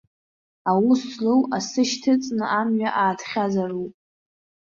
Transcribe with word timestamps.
Аус 0.69 1.01
злоу, 1.13 1.41
асы 1.57 1.83
шьҭыҵны, 1.89 2.45
амҩа 2.59 2.89
аатхьазароуп. 3.01 3.93